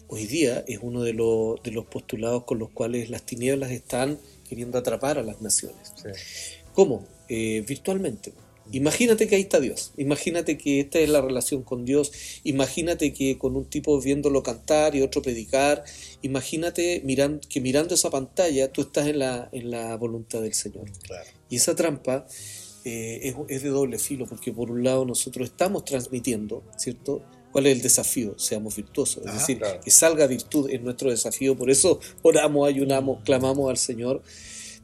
hoy 0.08 0.26
día 0.28 0.64
es 0.68 0.80
uno 0.82 1.02
de, 1.04 1.14
los- 1.14 1.62
de 1.64 1.72
los 1.72 1.86
postulados 1.86 2.44
con 2.44 2.60
los 2.60 2.70
cuales 2.70 3.10
las 3.10 3.24
tinieblas 3.26 3.72
están 3.72 4.20
queriendo 4.48 4.78
atrapar 4.78 5.18
a 5.18 5.24
las 5.24 5.42
naciones. 5.42 5.94
Sí. 5.96 6.10
¿Cómo? 6.74 7.08
Eh, 7.30 7.64
virtualmente. 7.68 8.34
Imagínate 8.72 9.28
que 9.28 9.36
ahí 9.36 9.44
está 9.44 9.60
Dios. 9.60 9.92
Imagínate 9.96 10.58
que 10.58 10.80
esta 10.80 11.00
es 11.00 11.08
la 11.10 11.22
relación 11.22 11.62
con 11.62 11.86
Dios. 11.86 12.12
Imagínate 12.44 13.14
que 13.14 13.38
con 13.38 13.56
un 13.56 13.66
tipo 13.66 14.02
viéndolo 14.02 14.42
cantar 14.44 14.96
y 14.96 15.02
otro 15.04 15.22
predicar. 15.22 15.84
Imagínate 16.24 17.02
miran- 17.06 17.40
que 17.48 17.62
mirando 17.62 17.94
esa 17.96 18.10
pantalla 18.10 18.72
tú 18.72 18.82
estás 18.82 19.08
en 19.08 19.20
la, 19.20 19.50
en 19.52 19.70
la 19.70 19.96
voluntad 19.98 20.42
del 20.42 20.54
Señor. 20.56 20.90
Claro. 21.04 21.30
Y 21.50 21.58
esa 21.58 21.76
trampa 21.76 22.26
eh, 22.86 23.20
es, 23.24 23.36
es 23.50 23.64
de 23.64 23.70
doble 23.70 23.98
filo, 23.98 24.28
porque 24.28 24.54
por 24.54 24.70
un 24.70 24.84
lado 24.84 25.06
nosotros 25.06 25.50
estamos 25.50 25.84
transmitiendo, 25.86 26.64
¿cierto? 26.78 27.24
¿Cuál 27.52 27.66
es 27.66 27.78
el 27.78 27.82
desafío? 27.82 28.38
Seamos 28.38 28.76
virtuosos. 28.76 29.26
Es 29.26 29.34
decir, 29.34 29.58
claro. 29.58 29.80
que 29.82 29.90
salga 29.90 30.28
virtud 30.28 30.70
en 30.70 30.84
nuestro 30.84 31.10
desafío. 31.10 31.58
Por 31.58 31.72
eso 31.72 32.00
oramos, 32.22 32.68
ayunamos, 32.68 33.24
clamamos 33.24 33.70
al 33.70 33.78
Señor. 33.78 34.22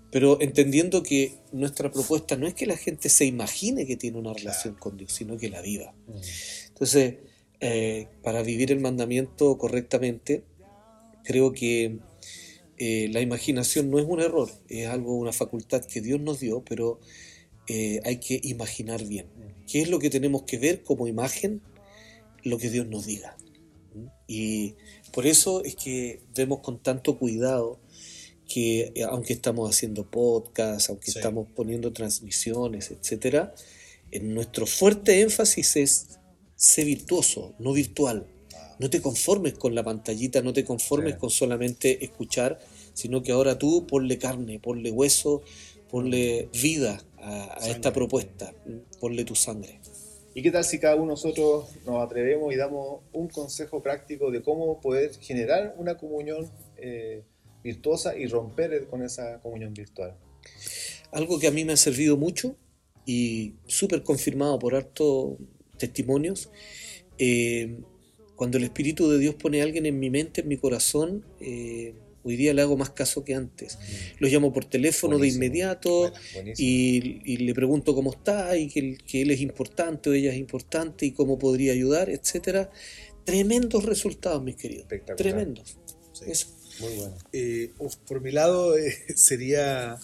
Pero 0.10 0.41
entendiendo 0.41 1.03
que 1.03 1.34
nuestra 1.51 1.91
propuesta 1.91 2.38
no 2.38 2.48
es 2.48 2.53
que 2.53 2.65
la 2.65 2.75
gente 2.75 3.10
se 3.10 3.25
imagine 3.25 3.86
que 3.86 3.98
tiene 3.98 4.17
una 4.17 4.34
relación 4.34 4.75
con 4.75 4.98
Dios, 4.98 5.12
sino 5.12 5.38
que 5.38 5.50
la 5.50 5.62
viva. 5.62 5.93
Entonces, 6.70 7.17
eh, 7.60 8.08
para 8.24 8.41
vivir 8.41 8.72
el 8.72 8.79
mandamiento 8.79 9.58
correctamente, 9.58 10.43
creo 11.24 11.53
que 11.53 12.00
eh, 12.77 13.10
la 13.12 13.22
imaginación 13.22 13.91
no 13.91 14.00
es 14.00 14.05
un 14.05 14.22
error, 14.22 14.50
es 14.67 14.88
algo, 14.88 15.15
una 15.15 15.31
facultad 15.31 15.86
que 15.86 16.01
Dios 16.01 16.20
nos 16.20 16.39
dio, 16.39 16.63
pero 16.63 17.00
eh, 17.74 18.01
hay 18.04 18.18
que 18.18 18.40
imaginar 18.44 19.06
bien. 19.06 19.28
¿Qué 19.70 19.82
es 19.82 19.90
lo 19.90 20.00
que 20.00 20.10
tenemos 20.10 20.44
que 20.44 20.58
ver 20.58 20.84
como 20.84 21.08
imagen? 21.08 21.62
Lo 22.44 22.58
que 22.58 22.70
Dios 22.70 22.88
nos 22.88 23.06
diga. 23.06 23.38
¿Mm? 23.96 24.06
Y 24.28 24.75
por 25.13 25.25
eso 25.25 25.63
es 25.63 25.75
que 25.75 26.22
vemos 26.36 26.60
con 26.60 26.80
tanto 26.80 27.18
cuidado 27.18 27.80
que 28.54 28.92
eh, 28.96 29.04
aunque 29.04 29.34
estamos 29.34 29.70
haciendo 29.70 30.10
podcasts, 30.10 30.90
aunque 30.90 31.12
Sí. 31.12 31.20
estamos 31.20 31.48
poniendo 31.56 31.94
transmisiones, 31.94 32.92
etcétera, 32.92 33.54
en 34.12 34.34
nuestro 34.34 34.66
fuerte 34.66 35.22
énfasis 35.22 35.75
es 35.78 36.08
sé 36.58 36.84
virtuoso, 36.84 37.54
no 37.60 37.72
virtual. 37.74 38.28
No 38.80 38.90
te 38.90 39.00
conformes 39.01 39.54
con 39.54 39.74
la 39.75 39.84
pantallita, 39.84 40.42
no 40.42 40.51
te 40.54 40.66
conformes 40.66 41.13
Sí. 41.13 41.20
con 41.20 41.30
solamente 41.30 42.04
escuchar, 42.04 42.60
sino 42.94 43.22
que 43.24 43.32
ahora 43.32 43.58
tú 43.58 43.86
ponle 43.88 44.18
carne, 44.18 44.60
ponle 44.60 44.92
hueso, 44.92 45.44
ponle 45.90 46.50
vida 46.62 47.01
a, 47.22 47.63
a 47.63 47.70
esta 47.70 47.94
propuesta, 47.94 48.54
ponle 49.00 49.24
tu 49.25 49.36
sangre. 49.36 49.80
¿Y 50.34 50.42
qué 50.42 50.51
tal 50.51 50.63
si 50.63 50.80
cada 50.80 50.96
uno 50.96 51.06
de 51.06 51.10
nosotros 51.10 51.70
nos 51.86 52.01
atrevemos 52.04 52.54
y 52.54 52.56
damos 52.56 53.01
un 53.12 53.28
consejo 53.28 53.82
práctico 53.82 54.32
de 54.32 54.42
cómo 54.42 54.80
poder 54.80 55.12
generar 55.20 55.75
una 55.78 55.98
comunión 55.98 56.50
eh, 56.78 57.24
virtuosa 57.63 58.18
y 58.18 58.28
romper 58.28 58.88
con 58.88 59.04
esa 59.04 59.40
comunión 59.42 59.74
virtual? 59.74 60.16
Algo 61.12 61.38
que 61.38 61.48
a 61.48 61.51
mí 61.51 61.66
me 61.66 61.74
ha 61.74 61.78
servido 61.78 62.16
mucho 62.16 62.56
y 63.06 63.56
súper 63.68 64.04
confirmado 64.04 64.58
por 64.58 64.75
hartos 64.75 65.34
testimonios, 65.78 66.50
eh, 67.18 67.80
cuando 68.36 68.58
el 68.58 68.63
Espíritu 68.63 69.10
de 69.10 69.20
Dios 69.20 69.36
pone 69.36 69.60
a 69.60 69.63
alguien 69.66 69.86
en 69.86 70.00
mi 70.00 70.10
mente, 70.10 70.42
en 70.42 70.48
mi 70.48 70.58
corazón, 70.58 71.25
eh, 71.42 71.94
hoy 72.24 72.36
día 72.36 72.54
le 72.54 72.62
hago 72.62 72.78
más 72.78 72.90
caso 72.92 73.24
que 73.24 73.34
antes. 73.36 73.78
Lo 74.20 74.28
llamo 74.28 74.51
por 74.54 74.66
teléfono 74.66 75.18
Buenísimo. 75.18 75.42
de 75.42 75.46
inmediato 75.48 76.13
Buena, 76.34 76.54
y, 76.58 77.22
y 77.34 77.38
le 77.38 77.54
pregunto 77.54 77.94
cómo 77.96 78.12
está 78.12 78.56
y 78.58 78.68
que, 78.68 78.80
él- 78.80 78.98
que 79.06 79.22
él 79.24 79.32
es 79.32 79.42
importante 79.42 80.10
o 80.10 80.13
ella 80.13 80.32
es 80.32 80.38
importante 80.38 81.06
y 81.06 81.12
cómo 81.12 81.38
podría 81.40 81.74
ayudar, 81.74 82.10
etcétera. 82.10 82.70
Tremendos 83.25 83.86
resultados, 83.86 84.42
mis 84.44 84.56
queridos. 84.56 84.88
Tremendos. 85.18 85.78
Sí. 86.13 86.25
Eso. 86.28 86.48
Muy 86.80 86.94
bueno. 86.96 87.16
Eh, 87.34 87.72
por 88.08 88.22
mi 88.22 88.32
lado 88.32 88.78
eh, 88.78 88.98
sería 89.16 89.98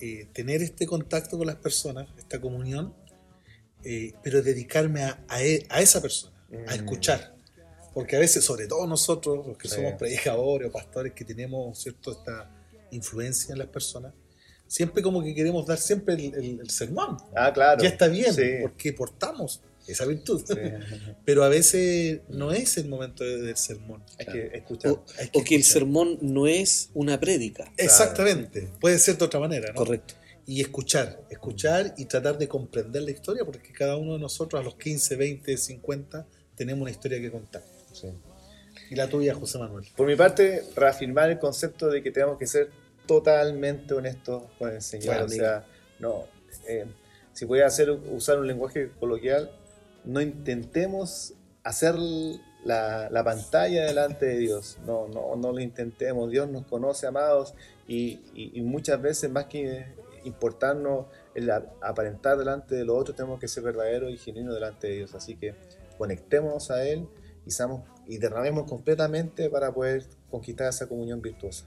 eh, 0.00 0.26
tener 0.32 0.62
este 0.62 0.86
contacto 0.86 1.38
con 1.38 1.46
las 1.46 1.56
personas, 1.56 2.08
esta 2.18 2.40
comunión, 2.40 2.94
eh, 3.84 4.12
pero 4.22 4.42
dedicarme 4.42 5.02
a, 5.02 5.24
a 5.28 5.42
e- 5.44 5.66
a 5.68 5.80
esa 5.82 6.00
persona, 6.02 6.34
a 6.66 6.72
Mm. 6.72 6.74
escuchar. 6.74 7.33
Porque 7.94 8.16
a 8.16 8.18
veces, 8.18 8.44
sobre 8.44 8.66
todo 8.66 8.86
nosotros, 8.86 9.46
los 9.46 9.56
que 9.56 9.68
Sí. 9.68 9.76
somos 9.76 9.92
predicadores 9.94 10.68
o 10.68 10.72
pastores 10.72 11.12
que 11.12 11.24
tenemos 11.24 11.78
cierto 11.78 12.12
esta 12.12 12.50
influencia 12.90 13.52
en 13.52 13.58
las 13.58 13.68
personas, 13.68 14.12
siempre 14.66 15.02
como 15.02 15.22
que 15.22 15.34
queremos 15.34 15.66
dar 15.66 15.78
siempre 15.78 16.14
el, 16.14 16.34
el- 16.34 16.60
el 16.60 16.70
sermón. 16.70 17.16
Ah, 17.36 17.52
claro. 17.52 17.82
Ya 17.82 17.88
está 17.88 18.08
bien, 18.08 18.34
Sí. 18.34 18.42
porque 18.62 18.92
portamos 18.92 19.60
esa 19.86 20.06
virtud. 20.06 20.42
Sí. 20.46 20.54
Pero 21.24 21.44
a 21.44 21.48
veces 21.48 22.20
no 22.28 22.52
es 22.52 22.76
el 22.78 22.88
momento 22.88 23.22
de- 23.22 23.42
del 23.42 23.56
sermón. 23.56 24.02
Hay 24.18 24.26
que 24.26 24.50
escuchar. 24.56 24.92
O, 24.92 25.04
Hay 25.18 25.28
que 25.28 25.38
o 25.38 25.44
que 25.44 25.54
el 25.56 25.64
sermón 25.64 26.18
no 26.22 26.46
es 26.46 26.90
una 26.94 27.20
prédica. 27.20 27.70
Exactamente. 27.76 28.68
Puede 28.80 28.98
ser 28.98 29.18
de 29.18 29.24
otra 29.24 29.38
manera, 29.40 29.68
¿no? 29.68 29.74
Correcto. 29.76 30.14
y 30.46 30.60
escuchar, 30.60 31.22
escuchar 31.30 31.94
y 31.96 32.04
tratar 32.04 32.36
de 32.36 32.46
comprender 32.48 33.00
la 33.02 33.10
historia, 33.12 33.46
porque 33.46 33.72
cada 33.72 33.96
uno 33.96 34.12
de 34.12 34.18
nosotros 34.18 34.60
a 34.60 34.62
los 34.62 34.74
15, 34.74 35.16
20, 35.16 35.56
50 35.56 36.26
tenemos 36.54 36.82
una 36.82 36.90
historia 36.90 37.18
que 37.18 37.30
contar. 37.30 37.62
Y 38.90 38.94
la 38.96 39.08
tuya, 39.08 39.34
José 39.34 39.58
Manuel. 39.58 39.86
Por 39.96 40.06
mi 40.06 40.16
parte, 40.16 40.62
reafirmar 40.76 41.30
el 41.30 41.38
concepto 41.38 41.88
de 41.88 42.02
que 42.02 42.10
tenemos 42.10 42.38
que 42.38 42.46
ser 42.46 42.70
totalmente 43.06 43.94
honestos 43.94 44.44
con 44.58 44.70
el 44.70 44.82
Señor. 44.82 45.22
o 45.22 45.28
sea, 45.28 45.64
no, 45.98 46.24
eh, 46.66 46.86
si 47.32 47.44
voy 47.44 47.60
a 47.60 47.66
hacer, 47.66 47.90
usar 47.90 48.38
un 48.38 48.46
lenguaje 48.46 48.90
coloquial, 49.00 49.50
no 50.04 50.20
intentemos 50.20 51.34
hacer 51.62 51.96
la, 52.64 53.08
la, 53.10 53.24
pantalla 53.24 53.86
delante 53.86 54.26
de 54.26 54.38
Dios. 54.38 54.78
No, 54.86 55.08
no, 55.08 55.34
no 55.36 55.52
lo 55.52 55.60
intentemos. 55.60 56.30
Dios 56.30 56.48
nos 56.48 56.66
conoce, 56.66 57.06
amados, 57.06 57.54
y, 57.88 58.20
y, 58.34 58.60
muchas 58.62 59.00
veces 59.00 59.30
más 59.30 59.46
que 59.46 59.86
importarnos 60.24 61.06
el 61.34 61.50
aparentar 61.50 62.38
delante 62.38 62.74
de 62.74 62.84
los 62.84 62.96
otros, 62.96 63.16
tenemos 63.16 63.38
que 63.40 63.48
ser 63.48 63.62
verdaderos 63.62 64.10
y 64.10 64.16
genuinos 64.16 64.54
delante 64.54 64.86
de 64.86 64.94
Dios. 64.96 65.14
Así 65.14 65.36
que 65.36 65.54
conectémonos 65.98 66.70
a 66.70 66.86
Él 66.86 67.08
y, 67.46 67.50
seamos, 67.50 67.82
y 68.06 68.18
derramemos 68.18 68.68
completamente 68.68 69.50
para 69.50 69.72
poder 69.72 70.04
conquistar 70.30 70.68
esa 70.68 70.88
comunión 70.88 71.20
virtuosa. 71.20 71.66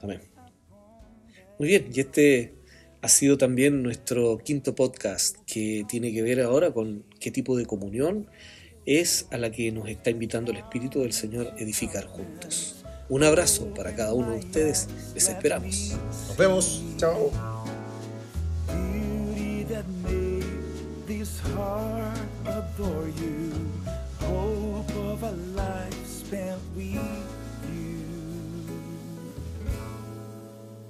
Amén. 0.00 0.20
Muy 1.58 1.68
bien, 1.68 1.90
y 1.92 2.00
este 2.00 2.54
ha 3.02 3.08
sido 3.08 3.38
también 3.38 3.82
nuestro 3.82 4.38
quinto 4.38 4.74
podcast 4.74 5.36
que 5.46 5.84
tiene 5.88 6.12
que 6.12 6.22
ver 6.22 6.40
ahora 6.40 6.72
con 6.72 7.04
qué 7.20 7.30
tipo 7.30 7.56
de 7.56 7.66
comunión 7.66 8.28
es 8.86 9.26
a 9.30 9.38
la 9.38 9.50
que 9.50 9.70
nos 9.70 9.88
está 9.88 10.10
invitando 10.10 10.50
el 10.50 10.58
Espíritu 10.58 11.00
del 11.00 11.12
Señor 11.12 11.52
edificar 11.58 12.06
juntos. 12.06 12.84
Un 13.08 13.22
abrazo 13.22 13.72
para 13.74 13.94
cada 13.94 14.12
uno 14.12 14.32
de 14.32 14.38
ustedes, 14.38 14.88
les 15.14 15.28
esperamos. 15.28 15.96
Nos 16.28 16.36
vemos, 16.36 16.82
chao. 16.96 17.30
of 25.20 25.24
a 25.24 25.36
life 25.56 26.06
spent 26.06 26.60
with 26.76 26.86
you. 26.86 28.04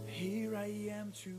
Here 0.07 0.55
I 0.55 0.67
am 0.91 1.13
to 1.23 1.35